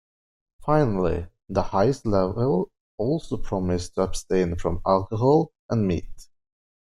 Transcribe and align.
Finally, 0.65 1.27
the 1.47 1.61
highest 1.61 2.07
level 2.07 2.71
also 2.97 3.37
promised 3.37 3.93
to 3.93 4.01
abstain 4.01 4.55
from 4.57 4.81
alcohol 4.87 5.51
and 5.69 5.85
meat. 5.85 6.27